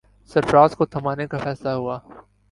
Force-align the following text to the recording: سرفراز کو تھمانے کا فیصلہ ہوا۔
سرفراز 0.31 0.75
کو 0.75 0.85
تھمانے 0.85 1.27
کا 1.27 1.37
فیصلہ 1.37 1.69
ہوا۔ 1.69 1.99